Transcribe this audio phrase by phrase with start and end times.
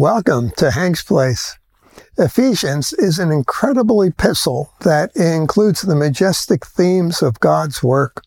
[0.00, 1.58] Welcome to Hank's Place.
[2.16, 8.22] Ephesians is an incredible epistle that includes the majestic themes of God's work.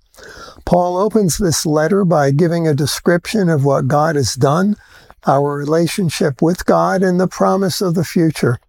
[0.66, 4.76] Paul opens this letter by giving a description of what God has done,
[5.26, 8.60] our relationship with God, and the promise of the future.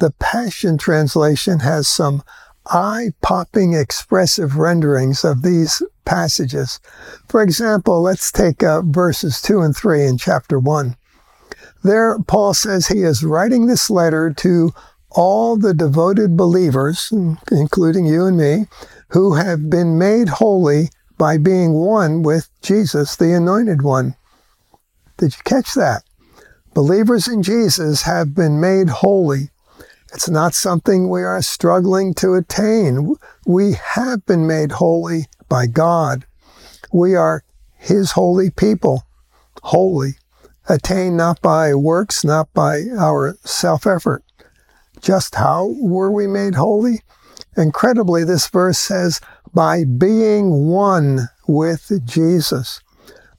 [0.00, 2.24] The Passion Translation has some
[2.66, 6.80] eye popping expressive renderings of these passages.
[7.28, 10.96] For example, let's take uh, verses 2 and 3 in chapter 1.
[11.84, 14.72] There, Paul says he is writing this letter to
[15.10, 17.12] all the devoted believers,
[17.52, 18.66] including you and me,
[19.08, 20.88] who have been made holy
[21.18, 24.16] by being one with Jesus, the Anointed One.
[25.18, 26.02] Did you catch that?
[26.72, 29.50] Believers in Jesus have been made holy.
[30.14, 33.14] It's not something we are struggling to attain.
[33.46, 36.24] We have been made holy by God.
[36.94, 37.44] We are
[37.76, 39.04] His holy people,
[39.62, 40.14] holy
[40.68, 44.24] attained not by works, not by our self effort.
[45.00, 47.02] Just how were we made holy?
[47.56, 49.20] Incredibly, this verse says,
[49.52, 52.80] by being one with Jesus,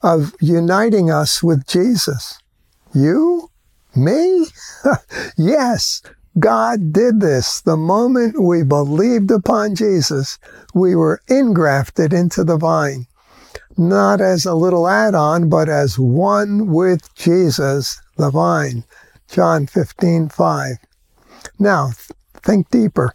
[0.02, 2.38] of uniting us with Jesus.
[2.94, 3.50] You?
[3.94, 4.46] Me?
[5.36, 6.02] yes,
[6.38, 7.60] God did this.
[7.62, 10.38] The moment we believed upon Jesus,
[10.74, 13.06] we were ingrafted into the vine
[13.76, 18.84] not as a little add on, but as one with Jesus, the vine.
[19.28, 20.76] John 15, 5.
[21.58, 21.90] Now,
[22.42, 23.12] think deeper.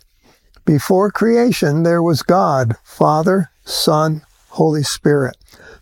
[0.65, 5.37] Before creation, there was God, Father, Son, Holy Spirit,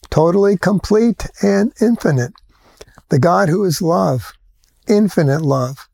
[0.10, 2.34] totally complete and infinite.
[3.10, 4.34] The God who is love,
[4.88, 5.90] infinite love.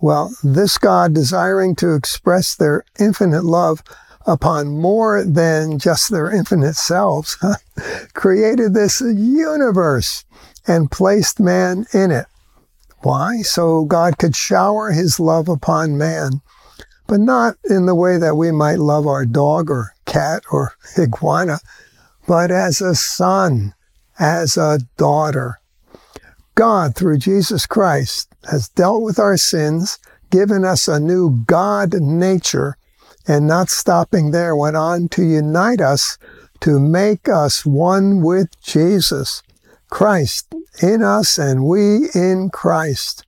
[0.00, 3.82] Well, this God, desiring to express their infinite love,
[4.26, 7.36] upon more than just their infinite selves,
[8.14, 10.24] created this universe
[10.66, 12.26] and placed man in it.
[13.02, 13.42] Why?
[13.42, 16.40] So God could shower his love upon man,
[17.06, 21.58] but not in the way that we might love our dog or cat or iguana,
[22.26, 23.74] but as a son,
[24.18, 25.60] as a daughter.
[26.54, 29.98] God, through Jesus Christ, has dealt with our sins,
[30.30, 32.76] given us a new God nature,
[33.26, 36.18] and not stopping there, went on to unite us
[36.60, 39.42] to make us one with Jesus,
[39.90, 43.24] Christ in us and we in Christ.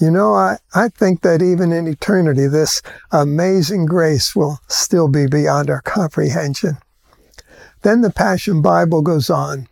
[0.00, 2.80] You know, I, I think that even in eternity, this
[3.12, 6.78] amazing grace will still be beyond our comprehension.
[7.82, 9.68] Then the Passion Bible goes on.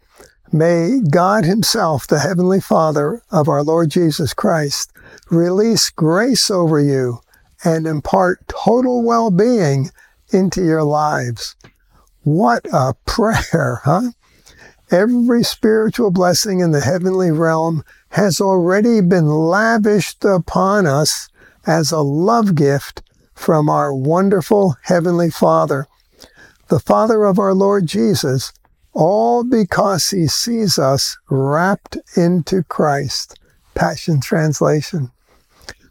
[0.53, 4.93] May God Himself, the Heavenly Father of our Lord Jesus Christ,
[5.31, 7.21] release grace over you
[7.65, 9.91] and impart total well being
[10.31, 11.57] into your lives.
[12.23, 14.11] What a prayer, huh?
[14.91, 21.29] Every spiritual blessing in the heavenly realm has already been lavished upon us
[21.67, 23.03] as a love gift
[23.35, 25.87] from our wonderful Heavenly Father,
[26.69, 28.53] the Father of our Lord Jesus,
[28.95, 33.39] all because He sees us wrapped into Christ.
[33.75, 35.13] Passion Translation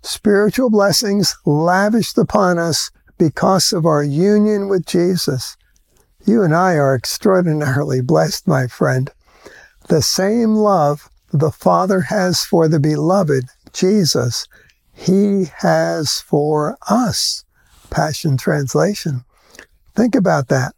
[0.07, 5.57] spiritual blessings lavished upon us because of our union with Jesus.
[6.25, 9.09] You and I are extraordinarily blessed, my friend.
[9.89, 14.47] The same love the Father has for the beloved, Jesus,
[14.93, 17.43] He has for us.
[17.89, 19.25] Passion Translation.
[19.95, 20.73] Think about that.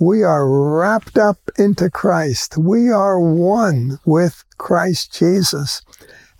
[0.00, 2.56] We are wrapped up into Christ.
[2.56, 5.82] We are one with Christ Jesus,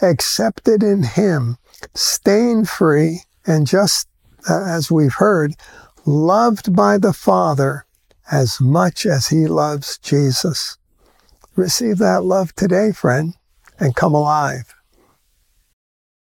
[0.00, 1.58] accepted in Him
[1.94, 4.08] stain free, and just
[4.48, 5.54] uh, as we've heard,
[6.06, 7.84] loved by the Father
[8.30, 10.76] as much as he loves Jesus.
[11.56, 13.34] Receive that love today, friend,
[13.78, 14.74] and come alive.